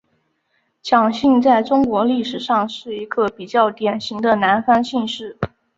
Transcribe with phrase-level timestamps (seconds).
[0.81, 5.37] 蒋姓在中国历史上是一个比较典型的南方姓氏。